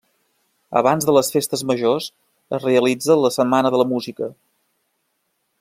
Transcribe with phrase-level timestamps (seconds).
[0.79, 2.09] Abans de les festes majors
[2.59, 4.35] es realitza la setmana de la música.